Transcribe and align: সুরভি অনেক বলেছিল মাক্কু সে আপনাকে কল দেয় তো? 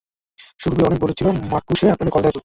সুরভি 0.59 0.81
অনেক 0.83 0.99
বলেছিল 0.99 1.27
মাক্কু 1.51 1.73
সে 1.75 1.85
আপনাকে 1.91 2.11
কল 2.11 2.21
দেয় 2.21 2.33
তো? 2.33 2.39